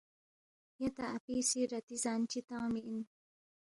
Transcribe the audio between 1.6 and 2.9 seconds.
رتی زان چی تنگمی